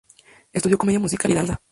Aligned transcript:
Estudió 0.51 0.79
comedia 0.79 0.99
musical 0.99 1.29
y 1.29 1.35
danza. 1.35 1.61